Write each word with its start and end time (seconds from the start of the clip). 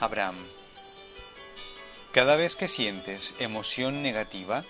Abraham. 0.00 0.36
Cada 2.12 2.36
vez 2.36 2.56
que 2.56 2.68
sientes 2.68 3.34
emoción 3.38 4.02
negativa 4.02 4.64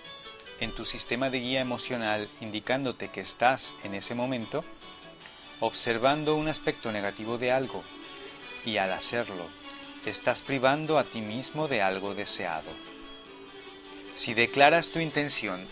en 0.59 0.73
tu 0.73 0.85
sistema 0.85 1.29
de 1.29 1.39
guía 1.39 1.61
emocional 1.61 2.29
indicándote 2.41 3.09
que 3.09 3.21
estás 3.21 3.73
en 3.83 3.93
ese 3.93 4.15
momento 4.15 4.63
observando 5.59 6.35
un 6.35 6.47
aspecto 6.47 6.91
negativo 6.91 7.37
de 7.37 7.51
algo 7.51 7.83
y 8.65 8.77
al 8.77 8.91
hacerlo 8.91 9.47
te 10.03 10.09
estás 10.09 10.41
privando 10.41 10.97
a 10.97 11.05
ti 11.05 11.21
mismo 11.21 11.67
de 11.67 11.81
algo 11.81 12.15
deseado. 12.15 12.71
Si 14.13 14.33
declaras 14.33 14.91
tu 14.91 14.99
intención 14.99 15.67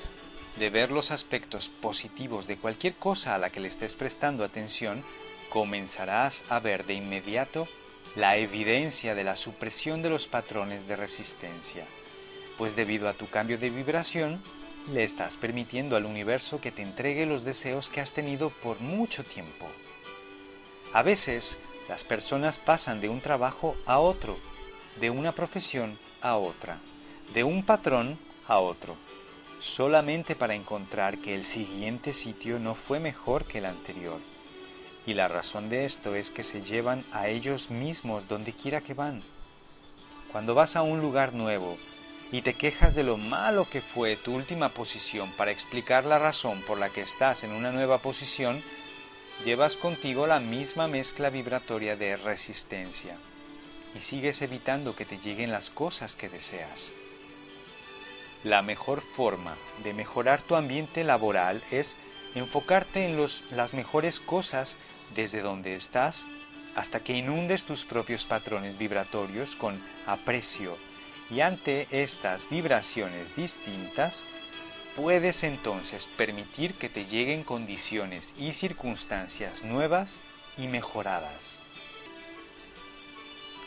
de 0.58 0.70
ver 0.70 0.92
los 0.92 1.12
aspectos 1.12 1.70
positivos 1.70 2.48
de 2.48 2.58
cualquier 2.58 2.96
cosa 2.96 3.36
a 3.36 3.38
la 3.38 3.50
que 3.50 3.60
le 3.60 3.68
estés 3.68 3.96
prestando 3.96 4.44
atención, 4.44 5.04
comenzarás 5.50 6.44
a 6.50 6.60
ver 6.60 6.86
de 6.86 6.94
inmediato 6.94 7.68
la 8.18 8.38
evidencia 8.38 9.14
de 9.14 9.24
la 9.24 9.36
supresión 9.36 10.02
de 10.02 10.10
los 10.10 10.26
patrones 10.26 10.88
de 10.88 10.96
resistencia, 10.96 11.86
pues 12.58 12.76
debido 12.76 13.08
a 13.08 13.14
tu 13.14 13.30
cambio 13.30 13.60
de 13.60 13.70
vibración, 13.70 14.42
le 14.92 15.04
estás 15.04 15.38
permitiendo 15.38 15.96
al 15.96 16.06
universo 16.06 16.60
que 16.60 16.72
te 16.72 16.82
entregue 16.82 17.28
los 17.28 17.44
deseos 17.44 17.92
que 17.92 18.02
has 18.02 18.14
tenido 18.14 18.50
por 18.50 18.80
mucho 18.80 19.24
tiempo. 19.24 19.68
A 20.94 21.04
veces, 21.04 21.60
las 21.88 22.04
personas 22.04 22.58
pasan 22.58 23.02
de 23.02 23.10
un 23.10 23.22
trabajo 23.22 23.78
a 23.86 24.00
otro, 24.00 24.40
de 25.00 25.12
una 25.12 25.34
profesión 25.34 26.00
a 26.20 26.38
otra, 26.38 26.80
de 27.36 27.44
un 27.44 27.64
patrón 27.64 28.18
a 28.48 28.58
otro, 28.58 28.96
solamente 29.60 30.36
para 30.36 30.56
encontrar 30.56 31.20
que 31.20 31.36
el 31.36 31.46
siguiente 31.46 32.16
sitio 32.16 32.58
no 32.58 32.74
fue 32.74 33.00
mejor 33.00 33.46
que 33.46 33.60
el 33.60 33.68
anterior. 33.68 34.22
Y 35.08 35.14
la 35.14 35.30
razón 35.30 35.70
de 35.70 35.86
esto 35.86 36.16
es 36.16 36.32
que 36.32 36.44
se 36.44 36.62
llevan 36.62 37.06
a 37.14 37.30
ellos 37.30 37.72
mismos 37.72 38.28
donde 38.28 38.52
quiera 38.52 38.82
que 38.82 38.94
van. 38.94 39.24
Cuando 40.34 40.54
vas 40.54 40.76
a 40.76 40.82
un 40.82 41.00
lugar 41.00 41.34
nuevo 41.34 41.78
y 42.30 42.42
te 42.42 42.56
quejas 42.56 42.94
de 42.94 43.04
lo 43.04 43.16
malo 43.16 43.70
que 43.70 43.82
fue 43.82 44.18
tu 44.18 44.36
última 44.36 44.74
posición 44.74 45.32
para 45.38 45.52
explicar 45.52 46.04
la 46.04 46.20
razón 46.20 46.62
por 46.64 46.78
la 46.78 46.90
que 46.90 47.04
estás 47.04 47.46
en 47.46 47.54
una 47.54 47.72
nueva 47.72 48.00
posición, 48.00 48.62
llevas 49.46 49.78
contigo 49.78 50.28
la 50.28 50.42
misma 50.42 50.90
mezcla 50.90 51.30
vibratoria 51.30 51.96
de 51.96 52.18
resistencia 52.18 53.16
y 53.96 54.00
sigues 54.00 54.42
evitando 54.42 54.98
que 54.98 55.06
te 55.06 55.20
lleguen 55.20 55.54
las 55.54 55.70
cosas 55.70 56.16
que 56.16 56.28
deseas. 56.28 56.94
La 58.44 58.62
mejor 58.62 59.00
forma 59.00 59.56
de 59.86 59.94
mejorar 59.94 60.42
tu 60.42 60.56
ambiente 60.56 61.06
laboral 61.06 61.64
es 61.72 61.96
enfocarte 62.36 63.06
en 63.06 63.18
las 63.52 63.74
mejores 63.74 64.20
cosas 64.20 64.78
desde 65.16 65.42
donde 65.42 65.76
estás 65.76 66.26
hasta 66.76 67.00
que 67.00 67.14
inundes 67.14 67.66
tus 67.66 67.86
propios 67.86 68.26
patrones 68.26 68.78
vibratorios 68.78 69.56
con 69.56 69.84
aprecio 70.06 70.78
y 71.30 71.42
ante 71.42 71.88
estas 71.92 72.50
vibraciones 72.50 73.36
distintas 73.36 74.26
puedes 74.96 75.44
entonces 75.44 76.08
permitir 76.18 76.76
que 76.76 76.90
te 76.90 77.06
lleguen 77.06 77.44
condiciones 77.44 78.34
y 78.38 78.54
circunstancias 78.54 79.64
nuevas 79.64 80.20
y 80.58 80.68
mejoradas. 80.68 81.60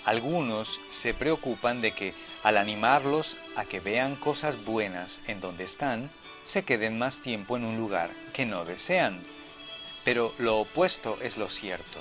Algunos 0.04 0.80
se 0.88 1.12
preocupan 1.12 1.82
de 1.82 1.92
que 1.94 2.14
al 2.42 2.56
animarlos 2.56 3.38
a 3.54 3.64
que 3.64 3.80
vean 3.80 4.16
cosas 4.16 4.64
buenas 4.64 5.20
en 5.26 5.40
donde 5.40 5.64
están, 5.64 6.10
se 6.42 6.64
queden 6.64 6.98
más 6.98 7.20
tiempo 7.20 7.56
en 7.56 7.64
un 7.64 7.76
lugar 7.76 8.10
que 8.32 8.46
no 8.46 8.64
desean 8.64 9.22
pero 10.04 10.34
lo 10.38 10.58
opuesto 10.58 11.18
es 11.22 11.36
lo 11.36 11.48
cierto. 11.48 12.00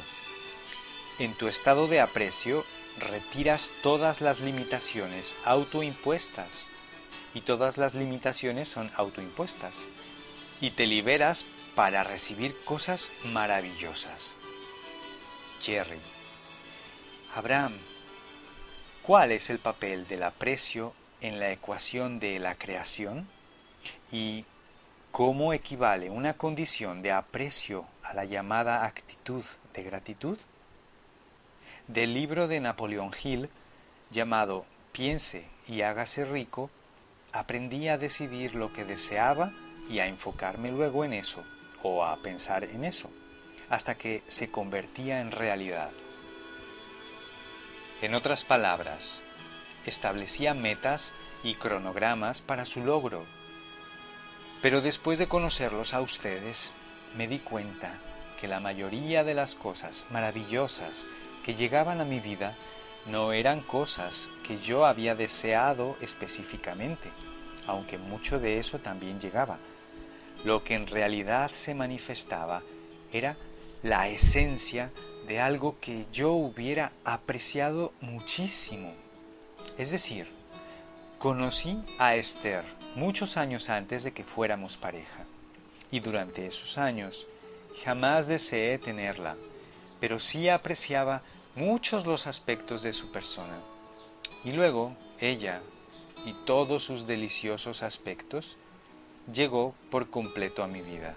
En 1.19 1.33
tu 1.35 1.47
estado 1.47 1.87
de 1.87 1.99
aprecio 1.99 2.65
retiras 2.97 3.73
todas 3.83 4.21
las 4.21 4.39
limitaciones 4.39 5.35
autoimpuestas 5.43 6.69
y 7.33 7.41
todas 7.41 7.77
las 7.77 7.93
limitaciones 7.93 8.69
son 8.69 8.91
autoimpuestas 8.95 9.87
y 10.61 10.71
te 10.71 10.85
liberas 10.85 11.45
para 11.75 12.03
recibir 12.03 12.55
cosas 12.65 13.11
maravillosas. 13.23 14.35
Jerry. 15.61 15.99
Abraham, 17.35 17.77
¿cuál 19.03 19.31
es 19.31 19.49
el 19.49 19.59
papel 19.59 20.07
del 20.07 20.23
aprecio 20.23 20.93
en 21.21 21.39
la 21.39 21.51
ecuación 21.51 22.19
de 22.19 22.39
la 22.39 22.55
creación? 22.55 23.27
¿Y 24.11 24.45
¿Cómo 25.11 25.53
equivale 25.53 26.09
una 26.11 26.35
condición 26.35 27.01
de 27.01 27.11
aprecio 27.11 27.85
a 28.03 28.13
la 28.13 28.25
llamada 28.25 28.85
actitud 28.85 29.43
de 29.73 29.83
gratitud? 29.83 30.37
Del 31.87 32.13
libro 32.13 32.47
de 32.47 32.61
Napoleón 32.61 33.11
Hill, 33.21 33.49
llamado 34.11 34.65
Piense 34.91 35.47
y 35.67 35.81
hágase 35.81 36.25
rico, 36.25 36.69
aprendí 37.33 37.87
a 37.87 37.97
decidir 37.97 38.53
lo 38.53 38.71
que 38.71 38.85
deseaba 38.85 39.51
y 39.89 39.97
a 39.99 40.05
enfocarme 40.05 40.71
luego 40.71 41.03
en 41.03 41.13
eso, 41.13 41.43
o 41.81 42.05
a 42.05 42.15
pensar 42.21 42.63
en 42.63 42.85
eso, 42.85 43.09
hasta 43.67 43.95
que 43.95 44.23
se 44.27 44.51
convertía 44.51 45.21
en 45.21 45.31
realidad. 45.31 45.89
En 48.01 48.13
otras 48.13 48.45
palabras, 48.45 49.23
establecía 49.87 50.53
metas 50.53 51.15
y 51.43 51.55
cronogramas 51.55 52.41
para 52.41 52.65
su 52.65 52.85
logro 52.85 53.25
pero 54.61 54.81
después 54.81 55.17
de 55.19 55.27
conocerlos 55.27 55.93
a 55.93 56.01
ustedes, 56.01 56.71
me 57.15 57.27
di 57.27 57.39
cuenta 57.39 57.99
que 58.39 58.47
la 58.47 58.59
mayoría 58.59 59.23
de 59.23 59.33
las 59.33 59.55
cosas 59.55 60.05
maravillosas 60.09 61.07
que 61.43 61.55
llegaban 61.55 62.01
a 62.01 62.05
mi 62.05 62.19
vida 62.19 62.55
no 63.05 63.33
eran 63.33 63.61
cosas 63.61 64.29
que 64.45 64.59
yo 64.59 64.85
había 64.85 65.15
deseado 65.15 65.97
específicamente, 66.01 67.09
aunque 67.67 67.97
mucho 67.97 68.39
de 68.39 68.59
eso 68.59 68.79
también 68.79 69.19
llegaba. 69.19 69.57
Lo 70.43 70.63
que 70.63 70.75
en 70.75 70.87
realidad 70.87 71.51
se 71.51 71.73
manifestaba 71.73 72.61
era 73.11 73.37
la 73.81 74.09
esencia 74.09 74.91
de 75.27 75.39
algo 75.39 75.77
que 75.79 76.05
yo 76.11 76.31
hubiera 76.31 76.91
apreciado 77.03 77.93
muchísimo. 78.01 78.93
Es 79.77 79.91
decir, 79.91 80.38
conocí 81.19 81.83
a 81.97 82.15
Esther 82.15 82.63
muchos 82.95 83.35
años 83.35 83.69
antes 83.69 84.03
de 84.03 84.13
que 84.13 84.23
fuéramos 84.23 84.77
pareja. 84.77 85.25
Y 85.91 85.99
durante 85.99 86.47
esos 86.47 86.77
años 86.77 87.27
jamás 87.83 88.25
deseé 88.25 88.79
tenerla, 88.79 89.35
pero 89.99 90.19
sí 90.19 90.47
apreciaba 90.47 91.21
muchos 91.55 92.05
los 92.05 92.25
aspectos 92.25 92.83
de 92.83 92.93
su 92.93 93.11
persona. 93.11 93.59
Y 94.45 94.53
luego 94.53 94.95
ella 95.19 95.61
y 96.25 96.33
todos 96.45 96.85
sus 96.85 97.05
deliciosos 97.05 97.83
aspectos 97.83 98.55
llegó 99.31 99.75
por 99.91 100.09
completo 100.09 100.63
a 100.63 100.67
mi 100.67 100.81
vida. 100.81 101.15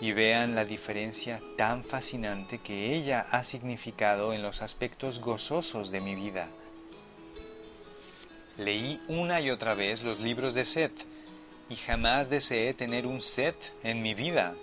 Y 0.00 0.12
vean 0.12 0.54
la 0.54 0.66
diferencia 0.66 1.40
tan 1.56 1.82
fascinante 1.82 2.58
que 2.58 2.94
ella 2.94 3.26
ha 3.30 3.42
significado 3.42 4.34
en 4.34 4.42
los 4.42 4.60
aspectos 4.60 5.18
gozosos 5.18 5.90
de 5.90 6.02
mi 6.02 6.14
vida. 6.14 6.48
Leí 8.58 9.00
una 9.06 9.40
y 9.40 9.50
otra 9.50 9.74
vez 9.74 10.02
los 10.02 10.18
libros 10.18 10.52
de 10.52 10.64
Seth 10.64 11.04
y 11.68 11.76
jamás 11.76 12.28
deseé 12.28 12.74
tener 12.74 13.06
un 13.06 13.22
Seth 13.22 13.72
en 13.84 14.02
mi 14.02 14.14
vida, 14.14 14.56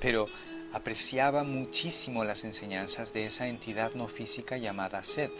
pero 0.00 0.26
apreciaba 0.72 1.44
muchísimo 1.44 2.24
las 2.24 2.42
enseñanzas 2.42 3.12
de 3.12 3.26
esa 3.26 3.46
entidad 3.46 3.92
no 3.94 4.08
física 4.08 4.56
llamada 4.56 5.04
Seth, 5.04 5.32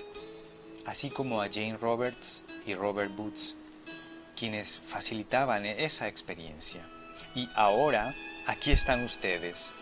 así 0.84 1.10
como 1.10 1.42
a 1.42 1.48
Jane 1.48 1.78
Roberts 1.78 2.44
y 2.64 2.76
Robert 2.76 3.12
Boots, 3.12 3.56
quienes 4.36 4.78
facilitaban 4.86 5.66
esa 5.66 6.06
experiencia. 6.06 6.88
Y 7.34 7.48
ahora 7.56 8.14
aquí 8.46 8.70
están 8.70 9.02
ustedes, 9.02 9.72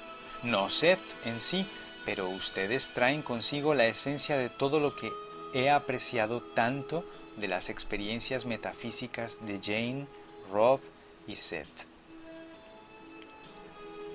no 0.43 0.71
Seth 0.71 1.27
en 1.27 1.41
sí, 1.41 1.67
pero 2.07 2.31
ustedes 2.31 2.91
traen 2.95 3.21
consigo 3.21 3.75
la 3.75 3.87
esencia 3.87 4.39
de 4.39 4.49
todo 4.49 4.81
lo 4.81 4.97
que 4.97 5.13
he 5.53 5.69
apreciado 5.69 6.41
tanto 6.55 7.05
de 7.37 7.49
las 7.49 7.71
experiencias 7.71 8.47
metafísicas 8.47 9.39
de 9.47 9.61
Jane, 9.63 10.07
Rob 10.53 10.81
y 11.27 11.37
Seth. 11.37 11.69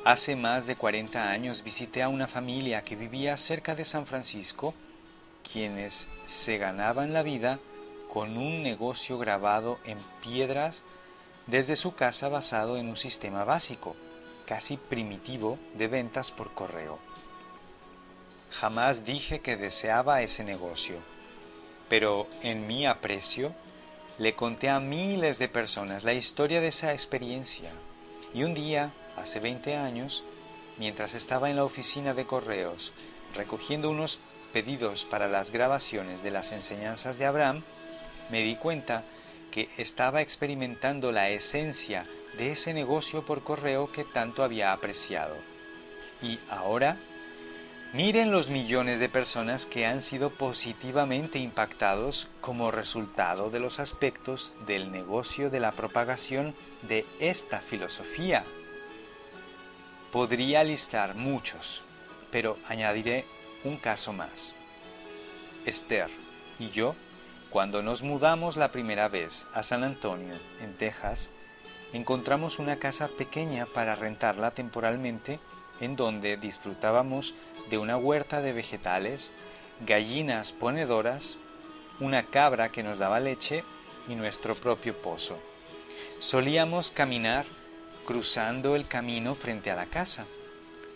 Hace 0.06 0.36
más 0.36 0.66
de 0.66 0.76
40 0.76 1.30
años 1.30 1.64
visité 1.64 2.02
a 2.02 2.10
una 2.10 2.28
familia 2.28 2.84
que 2.84 2.96
vivía 2.96 3.36
cerca 3.38 3.76
de 3.76 3.86
San 3.86 4.06
Francisco 4.06 4.74
quienes 5.52 6.08
se 6.26 6.58
ganaban 6.58 7.14
la 7.14 7.24
vida 7.24 7.60
con 8.12 8.38
un 8.38 8.64
negocio 8.64 9.18
grabado 9.18 9.80
en 9.86 9.98
piedras 10.22 10.82
desde 11.48 11.76
su 11.76 11.96
casa 11.96 12.30
basado 12.30 12.78
en 12.78 12.88
un 12.88 12.98
sistema 12.98 13.44
básico, 13.44 13.96
casi 14.46 14.78
primitivo, 14.78 15.58
de 15.76 15.88
ventas 15.88 16.32
por 16.32 16.54
correo. 16.54 17.00
Jamás 18.52 19.06
dije 19.06 19.40
que 19.40 19.58
deseaba 19.58 20.22
ese 20.22 20.44
negocio, 20.44 20.98
pero 21.90 22.28
en 22.42 22.68
mi 22.68 22.86
aprecio 22.86 23.54
le 24.18 24.36
conté 24.36 24.70
a 24.70 24.80
miles 24.80 25.40
de 25.40 25.48
personas 25.48 26.04
la 26.04 26.14
historia 26.14 26.62
de 26.62 26.68
esa 26.68 26.94
experiencia 26.94 27.72
y 28.34 28.44
un 28.44 28.54
día, 28.54 28.94
hace 29.18 29.40
20 29.40 29.76
años, 29.76 30.24
mientras 30.78 31.16
estaba 31.16 31.50
en 31.50 31.56
la 31.56 31.66
oficina 31.66 32.14
de 32.14 32.26
correos 32.26 32.94
recogiendo 33.34 33.90
unos 33.90 34.20
pedidos 34.54 35.06
para 35.06 35.28
las 35.28 35.52
grabaciones 35.52 36.24
de 36.24 36.32
las 36.32 36.52
enseñanzas 36.52 37.18
de 37.18 37.26
Abraham, 37.26 37.64
me 38.30 38.42
di 38.44 38.56
cuenta 38.56 39.04
que 39.52 39.70
estaba 39.78 40.22
experimentando 40.22 41.12
la 41.12 41.30
esencia 41.30 42.06
de 42.38 42.52
ese 42.52 42.74
negocio 42.74 43.26
por 43.26 43.44
correo 43.44 43.92
que 43.92 44.06
tanto 44.06 44.44
había 44.44 44.72
apreciado. 44.72 45.36
Y 46.22 46.40
ahora, 46.50 46.98
miren 47.94 48.32
los 48.32 48.50
millones 48.50 49.00
de 49.00 49.10
personas 49.10 49.66
que 49.66 49.86
han 49.86 50.02
sido 50.02 50.30
positivamente 50.30 51.40
impactados 51.40 52.30
como 52.40 52.72
resultado 52.72 53.50
de 53.50 53.60
los 53.60 53.80
aspectos 53.80 54.54
del 54.68 54.92
negocio 54.92 55.50
de 55.50 55.60
la 55.60 55.72
propagación 55.72 56.56
de 56.84 57.06
esta 57.20 57.62
filosofía. 57.62 58.46
Podría 60.12 60.64
listar 60.64 61.16
muchos, 61.16 61.82
pero 62.32 62.58
añadiré 62.68 63.26
un 63.64 63.78
caso 63.78 64.14
más. 64.14 64.54
Esther 65.66 66.10
y 66.60 66.70
yo, 66.70 66.96
cuando 67.50 67.82
nos 67.82 68.04
mudamos 68.04 68.56
la 68.56 68.72
primera 68.72 69.08
vez 69.08 69.48
a 69.54 69.64
San 69.64 69.84
Antonio, 69.84 70.36
en 70.62 70.76
Texas, 70.78 71.32
encontramos 71.92 72.60
una 72.60 72.78
casa 72.78 73.08
pequeña 73.08 73.66
para 73.66 73.96
rentarla 73.96 74.52
temporalmente 74.52 75.40
en 75.80 75.96
donde 75.96 76.38
disfrutábamos 76.38 77.34
de 77.70 77.78
una 77.78 77.98
huerta 77.98 78.42
de 78.42 78.54
vegetales, 78.54 79.32
gallinas 79.86 80.52
ponedoras, 80.52 81.38
una 82.00 82.24
cabra 82.28 82.70
que 82.70 82.84
nos 82.84 82.98
daba 82.98 83.20
leche 83.20 83.64
y 84.08 84.16
nuestro 84.16 84.56
propio 84.56 84.96
pozo. 85.02 85.38
Solíamos 86.20 86.92
caminar 86.92 87.46
cruzando 88.06 88.76
el 88.76 88.88
camino 88.88 89.36
frente 89.36 89.72
a 89.72 89.76
la 89.76 89.86
casa. 89.86 90.26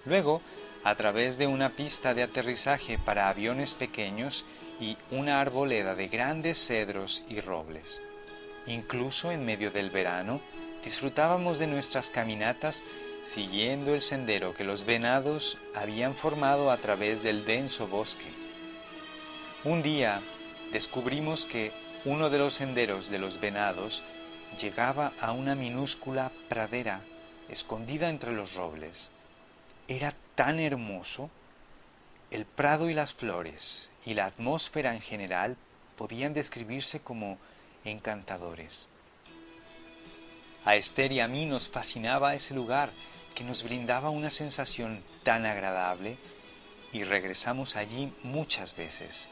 Luego 0.05 0.41
a 0.83 0.95
través 0.95 1.37
de 1.37 1.47
una 1.47 1.75
pista 1.75 2.13
de 2.13 2.23
aterrizaje 2.23 2.97
para 2.97 3.29
aviones 3.29 3.73
pequeños 3.73 4.45
y 4.79 4.97
una 5.11 5.39
arboleda 5.39 5.95
de 5.95 6.07
grandes 6.07 6.57
cedros 6.57 7.23
y 7.29 7.39
robles. 7.39 8.01
Incluso 8.65 9.31
en 9.31 9.45
medio 9.45 9.71
del 9.71 9.91
verano 9.91 10.41
disfrutábamos 10.83 11.59
de 11.59 11.67
nuestras 11.67 12.09
caminatas 12.09 12.83
siguiendo 13.23 13.95
el 13.95 14.01
sendero 14.01 14.53
que 14.53 14.63
los 14.63 14.85
venados 14.85 15.57
habían 15.73 16.15
formado 16.15 16.71
a 16.71 16.77
través 16.77 17.23
del 17.23 17.45
denso 17.45 17.87
bosque. 17.87 18.31
Un 19.63 19.81
día 19.81 20.21
descubrimos 20.71 21.45
que 21.45 21.71
uno 22.05 22.29
de 22.29 22.37
los 22.37 22.55
senderos 22.55 23.09
de 23.09 23.19
los 23.19 23.39
venados 23.39 24.03
llegaba 24.59 25.13
a 25.19 25.31
una 25.31 25.55
minúscula 25.55 26.31
pradera 26.49 27.01
escondida 27.49 28.09
entre 28.09 28.33
los 28.33 28.55
robles. 28.55 29.09
Era 29.87 30.15
tan 30.35 30.59
hermoso, 30.59 31.29
el 32.29 32.45
prado 32.45 32.89
y 32.89 32.93
las 32.93 33.13
flores 33.13 33.89
y 34.05 34.15
la 34.15 34.25
atmósfera 34.25 34.93
en 34.93 35.01
general 35.01 35.55
podían 35.97 36.33
describirse 36.33 36.99
como 36.99 37.37
encantadores. 37.85 38.87
A 40.65 40.75
Esther 40.75 41.11
y 41.11 41.19
a 41.19 41.27
mí 41.27 41.45
nos 41.45 41.67
fascinaba 41.67 42.35
ese 42.35 42.53
lugar 42.53 42.91
que 43.35 43.43
nos 43.43 43.63
brindaba 43.63 44.09
una 44.09 44.29
sensación 44.29 45.03
tan 45.23 45.45
agradable 45.45 46.17
y 46.91 47.03
regresamos 47.03 47.75
allí 47.75 48.13
muchas 48.23 48.75
veces. 48.75 49.27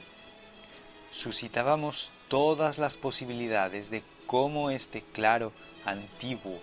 Suscitábamos 1.11 2.09
todas 2.27 2.77
las 2.77 2.97
posibilidades 2.97 3.89
de 3.89 4.03
cómo 4.25 4.71
este 4.71 5.01
claro, 5.13 5.51
antiguo 5.85 6.61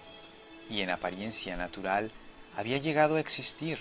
y 0.71 0.81
en 0.81 0.91
apariencia 0.91 1.57
natural 1.57 2.11
había 2.57 2.79
llegado 2.79 3.17
a 3.17 3.21
existir 3.21 3.79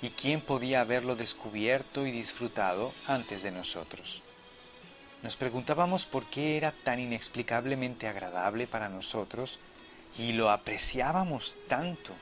y 0.00 0.10
quién 0.10 0.40
podía 0.40 0.80
haberlo 0.80 1.16
descubierto 1.16 2.06
y 2.06 2.12
disfrutado 2.12 2.92
antes 3.06 3.42
de 3.42 3.50
nosotros. 3.50 4.22
Nos 5.22 5.34
preguntábamos 5.36 6.06
por 6.06 6.26
qué 6.26 6.56
era 6.56 6.72
tan 6.84 7.00
inexplicablemente 7.00 8.06
agradable 8.06 8.68
para 8.68 8.88
nosotros 8.88 9.58
y 10.16 10.32
lo 10.32 10.50
apreciábamos 10.50 11.56
tanto. 11.68 12.12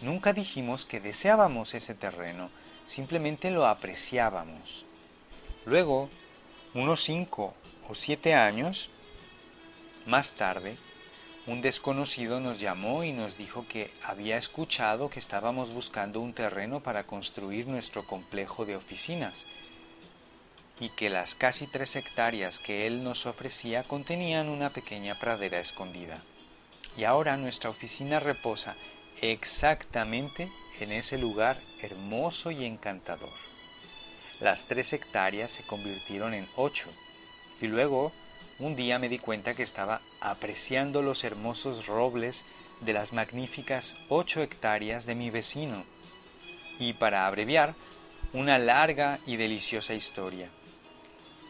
Nunca 0.00 0.32
dijimos 0.32 0.84
que 0.84 1.00
deseábamos 1.00 1.74
ese 1.74 1.94
terreno, 1.94 2.50
simplemente 2.84 3.50
lo 3.50 3.66
apreciábamos. 3.66 4.84
Luego, 5.64 6.10
unos 6.74 7.02
cinco 7.02 7.54
o 7.88 7.94
siete 7.94 8.34
años 8.34 8.90
más 10.04 10.32
tarde, 10.32 10.76
un 11.46 11.62
desconocido 11.62 12.40
nos 12.40 12.60
llamó 12.60 13.04
y 13.04 13.12
nos 13.12 13.38
dijo 13.38 13.66
que 13.68 13.92
había 14.02 14.36
escuchado 14.36 15.08
que 15.08 15.18
estábamos 15.18 15.70
buscando 15.70 16.20
un 16.20 16.34
terreno 16.34 16.80
para 16.80 17.04
construir 17.04 17.66
nuestro 17.66 18.04
complejo 18.06 18.66
de 18.66 18.76
oficinas 18.76 19.46
y 20.78 20.90
que 20.90 21.08
las 21.08 21.34
casi 21.34 21.66
tres 21.66 21.96
hectáreas 21.96 22.58
que 22.58 22.86
él 22.86 23.02
nos 23.02 23.24
ofrecía 23.24 23.84
contenían 23.84 24.48
una 24.48 24.70
pequeña 24.70 25.18
pradera 25.18 25.58
escondida. 25.58 26.22
Y 26.98 27.04
ahora 27.04 27.36
nuestra 27.36 27.70
oficina 27.70 28.20
reposa 28.20 28.76
exactamente 29.20 30.50
en 30.80 30.92
ese 30.92 31.18
lugar 31.18 31.60
hermoso 31.80 32.50
y 32.50 32.64
encantador. 32.64 33.32
Las 34.40 34.64
tres 34.64 34.92
hectáreas 34.92 35.52
se 35.52 35.62
convirtieron 35.62 36.34
en 36.34 36.48
ocho 36.56 36.90
y 37.60 37.66
luego 37.66 38.12
un 38.58 38.76
día 38.76 38.98
me 38.98 39.08
di 39.08 39.18
cuenta 39.18 39.54
que 39.54 39.62
estaba 39.62 40.00
apreciando 40.20 41.02
los 41.02 41.24
hermosos 41.24 41.86
robles 41.86 42.44
de 42.80 42.92
las 42.92 43.12
magníficas 43.12 43.96
ocho 44.08 44.42
hectáreas 44.42 45.06
de 45.06 45.14
mi 45.14 45.30
vecino. 45.30 45.84
Y 46.78 46.94
para 46.94 47.26
abreviar, 47.26 47.74
una 48.32 48.58
larga 48.58 49.18
y 49.24 49.36
deliciosa 49.36 49.94
historia. 49.94 50.50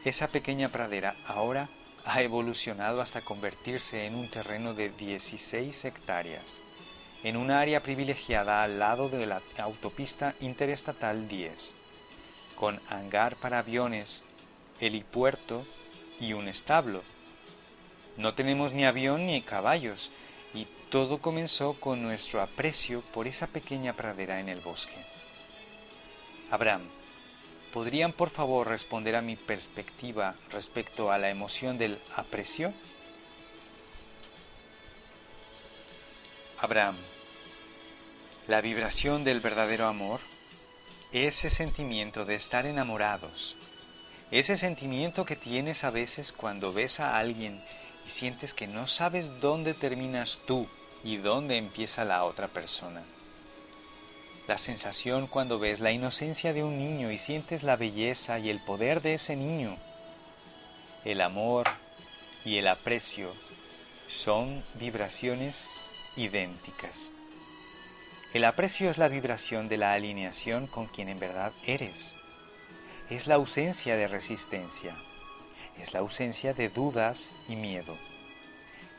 Esa 0.05 0.29
pequeña 0.29 0.69
pradera 0.69 1.17
ahora 1.27 1.69
ha 2.05 2.23
evolucionado 2.23 3.01
hasta 3.01 3.23
convertirse 3.23 4.07
en 4.07 4.15
un 4.15 4.31
terreno 4.31 4.75
de 4.75 4.91
16 4.91 5.85
hectáreas, 5.85 6.63
en 7.23 7.37
un 7.37 7.51
área 7.51 7.83
privilegiada 7.83 8.63
al 8.63 8.79
lado 8.79 9.09
de 9.09 9.27
la 9.27 9.43
autopista 9.59 10.35
interestatal 10.41 11.29
10, 11.29 11.75
con 12.55 12.81
hangar 12.89 13.37
para 13.37 13.59
aviones, 13.59 14.23
helipuerto 14.81 15.67
y 16.21 16.33
un 16.33 16.49
establo. 16.49 17.03
No 18.17 18.35
tenemos 18.35 18.73
ni 18.73 18.85
avión 18.85 19.27
ni 19.27 19.43
caballos, 19.43 20.11
y 20.55 20.67
todo 20.91 21.19
comenzó 21.19 21.75
con 21.75 22.03
nuestro 22.03 22.41
aprecio 22.41 23.03
por 23.13 23.27
esa 23.27 23.47
pequeña 23.47 23.95
pradera 23.95 24.41
en 24.41 24.49
el 24.49 24.61
bosque. 24.61 25.05
Abraham, 26.51 26.89
¿podrían 27.73 28.13
por 28.13 28.31
favor 28.31 28.69
responder 28.69 29.17
a 29.17 29.23
mi 29.23 29.37
perspectiva 29.37 30.37
respecto 30.51 31.11
a 31.11 31.19
la 31.19 31.29
emoción 31.29 31.77
del 31.77 32.01
aprecio? 32.15 32.73
Abraham, 36.59 36.97
la 38.47 38.63
vibración 38.63 39.25
del 39.25 39.41
verdadero 39.41 39.87
amor, 39.87 40.21
ese 41.13 41.51
sentimiento 41.51 42.25
de 42.25 42.35
estar 42.35 42.65
enamorados, 42.65 43.59
ese 44.31 44.57
sentimiento 44.57 45.27
que 45.27 45.37
tienes 45.37 45.85
a 45.85 45.91
veces 45.91 46.33
cuando 46.33 46.73
ves 46.73 46.99
a 46.99 47.19
alguien 47.19 47.63
y 48.07 48.09
sientes 48.09 48.55
que 48.55 48.67
no 48.67 48.87
sabes 48.87 49.39
dónde 49.41 49.75
terminas 49.75 50.41
tú 50.47 50.67
y 51.05 51.19
dónde 51.19 51.59
empieza 51.59 52.07
la 52.07 52.25
otra 52.25 52.49
persona. 52.49 53.03
La 54.49 54.57
sensación 54.57 55.27
cuando 55.27 55.59
ves 55.59 55.81
la 55.81 55.93
inocencia 55.93 56.55
de 56.55 56.65
un 56.65 56.79
niño 56.79 57.13
y 57.13 57.19
sientes 57.19 57.65
la 57.65 57.77
belleza 57.77 58.39
y 58.39 58.49
el 58.49 58.65
poder 58.65 59.03
de 59.03 59.15
ese 59.15 59.37
niño. 59.37 59.77
El 61.05 61.21
amor 61.21 61.67
y 62.47 62.57
el 62.57 62.67
aprecio 62.67 63.35
son 64.07 64.65
vibraciones 64.75 65.67
idénticas. 66.17 67.13
El 68.33 68.45
aprecio 68.45 68.91
es 68.91 68.99
la 68.99 69.09
vibración 69.09 69.69
de 69.69 69.77
la 69.77 69.93
alineación 69.93 70.67
con 70.67 70.87
quien 70.87 71.09
en 71.09 71.21
verdad 71.21 71.53
eres 71.65 72.17
es 73.11 73.29
la 73.29 73.37
ausencia 73.37 73.97
de 73.97 74.09
resistencia, 74.09 74.97
es 75.81 75.95
la 75.95 76.01
ausencia 76.01 76.55
de 76.55 76.69
dudas 76.69 77.31
y 77.49 77.55
miedo, 77.55 77.97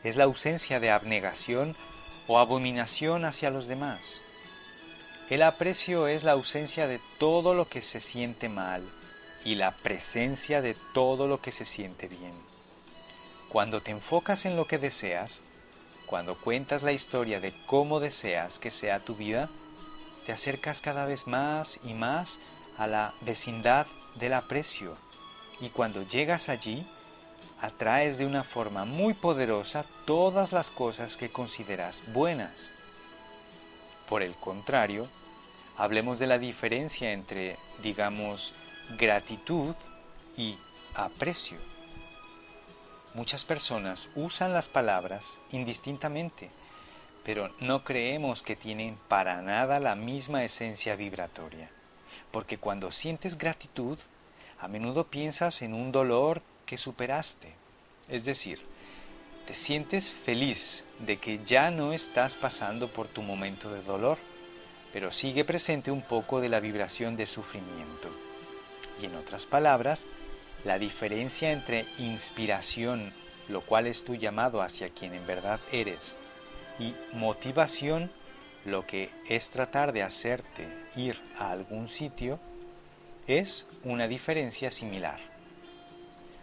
es 0.02 0.16
la 0.16 0.24
ausencia 0.24 0.80
de 0.80 0.90
abnegación 0.90 1.76
o 2.26 2.38
abominación 2.38 3.26
hacia 3.26 3.50
los 3.50 3.66
demás. 3.66 4.22
El 5.28 5.42
aprecio 5.42 6.08
es 6.08 6.24
la 6.24 6.32
ausencia 6.32 6.86
de 6.86 7.00
todo 7.18 7.52
lo 7.52 7.68
que 7.68 7.82
se 7.82 8.00
siente 8.00 8.48
mal 8.48 8.88
y 9.44 9.56
la 9.56 9.72
presencia 9.72 10.62
de 10.62 10.74
todo 10.94 11.26
lo 11.26 11.42
que 11.42 11.52
se 11.52 11.66
siente 11.66 12.08
bien. 12.08 12.32
Cuando 13.50 13.82
te 13.82 13.90
enfocas 13.90 14.46
en 14.46 14.56
lo 14.56 14.66
que 14.66 14.78
deseas, 14.78 15.42
cuando 16.08 16.36
cuentas 16.36 16.82
la 16.82 16.92
historia 16.92 17.38
de 17.38 17.52
cómo 17.66 18.00
deseas 18.00 18.58
que 18.58 18.70
sea 18.70 19.04
tu 19.04 19.14
vida, 19.14 19.50
te 20.24 20.32
acercas 20.32 20.80
cada 20.80 21.04
vez 21.04 21.26
más 21.26 21.78
y 21.84 21.92
más 21.92 22.40
a 22.78 22.86
la 22.86 23.12
vecindad 23.20 23.86
del 24.14 24.32
aprecio. 24.32 24.96
Y 25.60 25.68
cuando 25.68 26.02
llegas 26.02 26.48
allí, 26.48 26.86
atraes 27.60 28.16
de 28.16 28.24
una 28.24 28.42
forma 28.42 28.86
muy 28.86 29.12
poderosa 29.12 29.84
todas 30.06 30.50
las 30.50 30.70
cosas 30.70 31.18
que 31.18 31.30
consideras 31.30 32.02
buenas. 32.12 32.72
Por 34.08 34.22
el 34.22 34.34
contrario, 34.34 35.08
hablemos 35.76 36.18
de 36.18 36.26
la 36.26 36.38
diferencia 36.38 37.12
entre, 37.12 37.58
digamos, 37.82 38.54
gratitud 38.96 39.74
y 40.38 40.56
aprecio. 40.94 41.58
Muchas 43.14 43.44
personas 43.44 44.08
usan 44.14 44.52
las 44.52 44.68
palabras 44.68 45.38
indistintamente, 45.50 46.50
pero 47.24 47.50
no 47.60 47.84
creemos 47.84 48.42
que 48.42 48.56
tienen 48.56 48.98
para 49.08 49.42
nada 49.42 49.80
la 49.80 49.94
misma 49.94 50.44
esencia 50.44 50.94
vibratoria, 50.94 51.70
porque 52.30 52.58
cuando 52.58 52.92
sientes 52.92 53.38
gratitud, 53.38 53.98
a 54.60 54.68
menudo 54.68 55.04
piensas 55.04 55.62
en 55.62 55.74
un 55.74 55.90
dolor 55.90 56.42
que 56.66 56.78
superaste, 56.78 57.54
es 58.08 58.24
decir, 58.24 58.60
te 59.46 59.54
sientes 59.54 60.12
feliz 60.12 60.84
de 60.98 61.16
que 61.16 61.40
ya 61.44 61.70
no 61.70 61.94
estás 61.94 62.36
pasando 62.36 62.92
por 62.92 63.08
tu 63.08 63.22
momento 63.22 63.72
de 63.72 63.82
dolor, 63.82 64.18
pero 64.92 65.12
sigue 65.12 65.44
presente 65.44 65.90
un 65.90 66.02
poco 66.02 66.40
de 66.40 66.50
la 66.50 66.60
vibración 66.60 67.16
de 67.16 67.26
sufrimiento. 67.26 68.10
Y 69.00 69.06
en 69.06 69.14
otras 69.14 69.46
palabras, 69.46 70.06
la 70.64 70.78
diferencia 70.78 71.52
entre 71.52 71.86
inspiración, 71.98 73.12
lo 73.48 73.62
cual 73.62 73.86
es 73.86 74.04
tu 74.04 74.14
llamado 74.14 74.60
hacia 74.60 74.90
quien 74.90 75.14
en 75.14 75.26
verdad 75.26 75.60
eres, 75.72 76.16
y 76.78 76.94
motivación, 77.12 78.10
lo 78.64 78.86
que 78.86 79.10
es 79.28 79.50
tratar 79.50 79.92
de 79.92 80.02
hacerte 80.02 80.68
ir 80.96 81.20
a 81.38 81.50
algún 81.50 81.88
sitio, 81.88 82.38
es 83.26 83.66
una 83.84 84.08
diferencia 84.08 84.70
similar. 84.70 85.20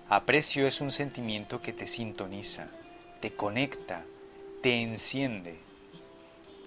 Aprecio 0.08 0.68
es 0.68 0.82
un 0.82 0.92
sentimiento 0.92 1.62
que 1.62 1.74
te 1.74 1.88
sintoniza, 1.88 2.68
te 3.22 3.34
conecta, 3.34 4.06
te 4.62 4.82
enciende. 4.82 5.60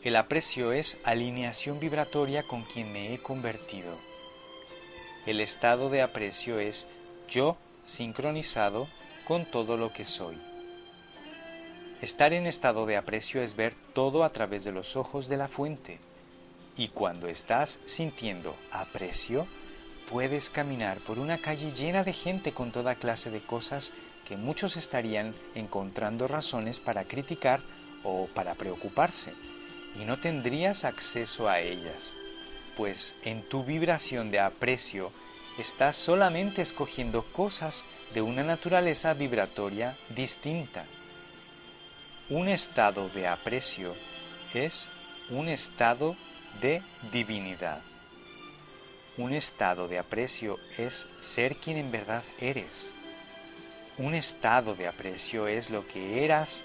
El 0.03 0.17
aprecio 0.17 0.73
es 0.73 0.99
alineación 1.05 1.81
vibratoria 1.81 2.43
con 2.43 2.65
quien 2.65 2.93
me 2.93 3.15
he 3.15 3.19
convertido. 3.19 3.97
El 5.27 5.41
estado 5.41 5.89
de 5.89 6.03
aprecio 6.03 6.59
es 6.59 6.89
yo 7.29 7.57
sincronizado 7.87 8.89
con 9.27 9.45
todo 9.47 9.77
lo 9.77 9.93
que 9.93 10.05
soy. 10.05 10.37
Estar 12.01 12.33
en 12.33 12.47
estado 12.47 12.87
de 12.87 12.97
aprecio 12.97 13.43
es 13.43 13.57
ver 13.57 13.75
todo 13.93 14.25
a 14.25 14.31
través 14.31 14.65
de 14.65 14.73
los 14.73 14.97
ojos 14.97 15.29
de 15.29 15.37
la 15.37 15.49
fuente. 15.49 15.99
Y 16.77 16.89
cuando 16.89 17.27
estás 17.27 17.81
sintiendo 17.87 18.55
aprecio, 18.71 19.47
puedes 20.09 20.49
caminar 20.49 20.99
por 21.01 21.19
una 21.19 21.39
calle 21.39 21.73
llena 21.73 22.05
de 22.05 22.13
gente 22.13 22.53
con 22.53 22.71
toda 22.73 22.95
clase 22.95 23.31
de 23.31 23.41
cosas 23.41 23.93
que 24.27 24.37
muchos 24.37 24.77
estarían 24.77 25.35
encontrando 25.55 26.29
razones 26.29 26.81
para 26.81 27.05
criticar 27.05 27.61
o 28.05 28.29
para 28.35 28.55
preocuparse, 28.55 29.33
y 30.01 30.05
no 30.05 30.21
tendrías 30.21 30.85
acceso 30.85 31.49
a 31.49 31.61
ellas, 31.61 32.17
pues 32.77 33.17
en 33.25 33.43
tu 33.49 33.65
vibración 33.65 34.31
de 34.31 34.39
aprecio 34.39 35.11
estás 35.59 35.97
solamente 35.97 36.63
escogiendo 36.63 37.25
cosas 37.33 37.85
de 38.15 38.23
una 38.23 38.45
naturaleza 38.45 39.13
vibratoria 39.13 39.99
distinta. 40.09 40.85
Un 42.31 42.49
estado 42.49 43.09
de 43.09 43.27
aprecio 43.27 43.95
es 44.55 44.89
un 45.31 45.49
estado 45.49 46.17
de 46.61 46.83
divinidad. 47.13 47.83
Un 49.17 49.33
estado 49.33 49.89
de 49.89 49.99
aprecio 49.99 50.61
es 50.77 51.09
ser 51.21 51.57
quien 51.57 51.77
en 51.77 51.91
verdad 51.91 52.23
eres. 52.39 52.95
Un 53.99 54.15
estado 54.15 54.77
de 54.77 54.87
aprecio 54.87 55.49
es 55.49 55.71
lo 55.71 55.89
que 55.89 56.25
eras 56.25 56.65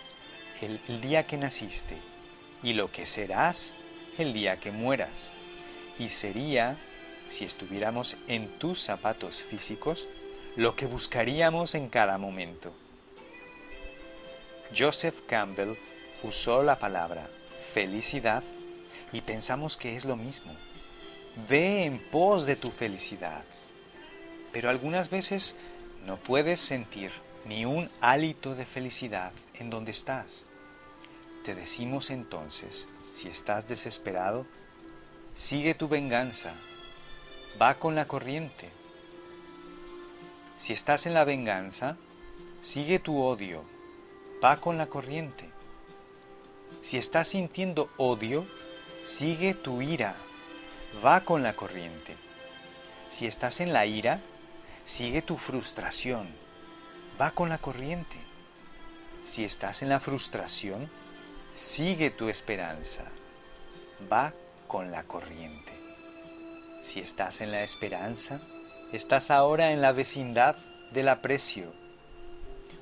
el, 0.61 1.01
día 1.01 1.25
que 1.25 1.37
naciste 1.37 1.97
y 2.61 2.73
lo 2.73 2.91
que 2.91 3.07
serás 3.07 3.73
el 4.19 4.33
día 4.33 4.59
que 4.59 4.71
mueras. 4.71 5.33
Y 5.97 6.09
sería 6.09 6.77
si 7.33 7.45
estuviéramos 7.45 8.15
en 8.27 8.47
tus 8.59 8.79
zapatos 8.79 9.41
físicos, 9.41 10.07
lo 10.55 10.75
que 10.75 10.85
buscaríamos 10.85 11.73
en 11.73 11.89
cada 11.89 12.19
momento. 12.19 12.71
Joseph 14.77 15.15
Campbell 15.27 15.75
usó 16.21 16.61
la 16.61 16.77
palabra 16.77 17.27
felicidad 17.73 18.43
y 19.11 19.21
pensamos 19.21 19.77
que 19.77 19.95
es 19.95 20.05
lo 20.05 20.15
mismo. 20.15 20.55
Ve 21.49 21.85
en 21.85 21.97
pos 22.11 22.45
de 22.45 22.55
tu 22.55 22.69
felicidad. 22.69 23.43
Pero 24.51 24.69
algunas 24.69 25.09
veces 25.09 25.55
no 26.05 26.17
puedes 26.17 26.59
sentir 26.59 27.11
ni 27.45 27.65
un 27.65 27.89
hálito 27.99 28.53
de 28.53 28.65
felicidad 28.65 29.31
en 29.55 29.71
donde 29.71 29.91
estás. 29.91 30.45
Te 31.43 31.55
decimos 31.55 32.11
entonces, 32.11 32.87
si 33.11 33.27
estás 33.27 33.67
desesperado, 33.67 34.45
sigue 35.33 35.73
tu 35.73 35.87
venganza, 35.87 36.53
va 37.61 37.75
con 37.75 37.95
la 37.95 38.07
corriente. 38.07 38.69
Si 40.57 40.73
estás 40.73 41.05
en 41.05 41.13
la 41.13 41.23
venganza, 41.23 41.97
sigue 42.61 42.99
tu 42.99 43.21
odio, 43.21 43.63
va 44.43 44.59
con 44.59 44.77
la 44.77 44.87
corriente. 44.87 45.49
Si 46.81 46.97
estás 46.97 47.29
sintiendo 47.29 47.89
odio, 47.97 48.45
sigue 49.03 49.53
tu 49.53 49.81
ira, 49.81 50.15
va 51.03 51.23
con 51.23 51.43
la 51.43 51.55
corriente. 51.55 52.15
Si 53.09 53.27
estás 53.27 53.59
en 53.59 53.73
la 53.73 53.85
ira, 53.85 54.21
sigue 54.85 55.21
tu 55.21 55.37
frustración, 55.37 56.29
va 57.19 57.31
con 57.31 57.49
la 57.49 57.57
corriente. 57.57 58.17
Si 59.23 59.45
estás 59.45 59.81
en 59.81 59.89
la 59.89 59.99
frustración, 59.99 60.89
sigue 61.53 62.09
tu 62.09 62.29
esperanza, 62.29 63.05
va 64.11 64.33
con 64.67 64.91
la 64.91 65.03
corriente. 65.03 65.82
Si 66.83 66.99
estás 66.99 67.39
en 67.39 67.53
la 67.53 67.63
esperanza, 67.63 68.41
estás 68.91 69.31
ahora 69.31 69.71
en 69.71 69.81
la 69.81 69.93
vecindad 69.93 70.57
del 70.91 71.07
aprecio. 71.07 71.71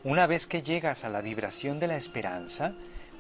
Una 0.04 0.26
vez 0.26 0.48
que 0.48 0.64
llegas 0.64 1.06
a 1.06 1.10
la 1.10 1.22
vibración 1.22 1.80
de 1.80 1.86
la 1.86 1.98
esperanza, 1.98 2.74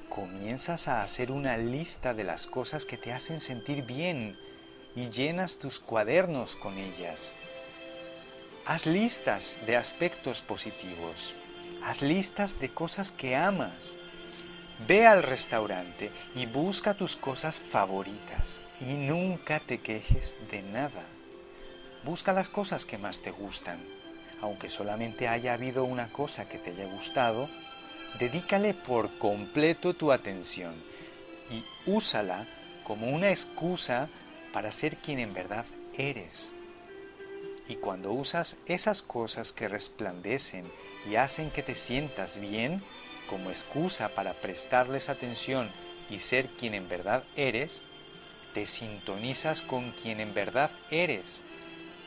comienzas 0.10 0.88
a 0.88 1.04
hacer 1.04 1.32
una 1.32 1.56
lista 1.56 2.16
de 2.16 2.24
las 2.24 2.48
cosas 2.48 2.86
que 2.86 2.98
te 2.98 3.14
hacen 3.14 3.42
sentir 3.42 3.84
bien 3.84 4.40
y 4.96 5.10
llenas 5.10 5.60
tus 5.60 5.80
cuadernos 5.80 6.56
con 6.56 6.80
ellas. 6.80 7.36
Haz 8.66 8.88
listas 8.88 9.60
de 9.68 9.78
aspectos 9.78 10.42
positivos. 10.42 11.36
Haz 11.84 12.02
listas 12.02 12.60
de 12.60 12.74
cosas 12.74 13.12
que 13.12 13.36
amas. 13.36 13.98
Ve 14.88 15.06
al 15.06 15.22
restaurante 15.22 16.12
y 16.34 16.46
busca 16.46 16.94
tus 16.94 17.16
cosas 17.16 17.60
favoritas 17.60 18.62
y 18.80 18.94
nunca 18.94 19.60
te 19.60 19.80
quejes 19.80 20.38
de 20.50 20.62
nada. 20.62 21.04
Busca 22.04 22.34
las 22.34 22.50
cosas 22.50 22.86
que 22.86 22.98
más 22.98 23.22
te 23.22 23.32
gustan. 23.32 23.80
Aunque 24.42 24.70
solamente 24.70 25.28
haya 25.28 25.54
habido 25.54 25.84
una 25.84 26.12
cosa 26.12 26.50
que 26.50 26.58
te 26.58 26.72
haya 26.72 26.86
gustado, 26.86 27.48
dedícale 28.18 28.74
por 28.74 29.18
completo 29.20 29.94
tu 29.94 30.12
atención 30.12 30.74
y 31.52 31.64
úsala 31.86 32.48
como 32.84 33.10
una 33.10 33.30
excusa 33.30 34.10
para 34.52 34.72
ser 34.72 34.98
quien 34.98 35.20
en 35.20 35.34
verdad 35.34 35.66
eres. 35.96 36.54
Y 37.68 37.76
cuando 37.76 38.12
usas 38.12 38.58
esas 38.66 39.04
cosas 39.04 39.54
que 39.54 39.68
resplandecen 39.68 40.66
y 41.08 41.16
hacen 41.16 41.52
que 41.52 41.62
te 41.62 41.76
sientas 41.76 42.40
bien, 42.40 42.84
como 43.32 43.50
excusa 43.50 44.10
para 44.10 44.34
prestarles 44.34 45.08
atención 45.08 45.72
y 46.10 46.20
ser 46.20 46.50
quien 46.50 46.74
en 46.74 46.90
verdad 46.90 47.24
eres, 47.38 47.82
te 48.54 48.68
sintonizas 48.68 49.62
con 49.62 49.94
quien 49.94 50.20
en 50.20 50.34
verdad 50.34 50.70
eres 50.90 51.42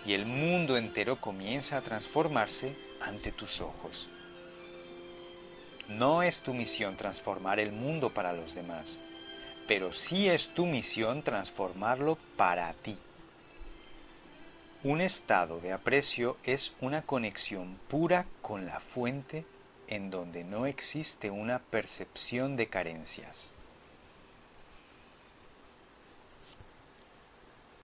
y 0.04 0.12
el 0.12 0.26
mundo 0.26 0.76
entero 0.76 1.22
comienza 1.22 1.78
a 1.78 1.80
transformarse 1.80 2.76
ante 3.00 3.32
tus 3.32 3.62
ojos. 3.62 4.10
No 5.88 6.22
es 6.22 6.42
tu 6.42 6.52
misión 6.52 6.98
transformar 6.98 7.58
el 7.58 7.72
mundo 7.72 8.12
para 8.12 8.34
los 8.34 8.54
demás, 8.54 9.00
pero 9.66 9.94
sí 9.94 10.28
es 10.28 10.48
tu 10.48 10.66
misión 10.66 11.22
transformarlo 11.22 12.18
para 12.36 12.70
ti. 12.74 12.98
Un 14.82 15.00
estado 15.00 15.58
de 15.60 15.72
aprecio 15.72 16.36
es 16.44 16.74
una 16.82 17.00
conexión 17.00 17.78
pura 17.88 18.26
con 18.42 18.66
la 18.66 18.80
fuente 18.80 19.46
en 19.88 20.10
donde 20.10 20.44
no 20.44 20.66
existe 20.66 21.30
una 21.30 21.58
percepción 21.58 22.56
de 22.56 22.68
carencias. 22.68 23.53